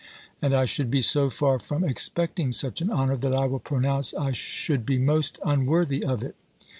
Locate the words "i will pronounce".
3.35-4.15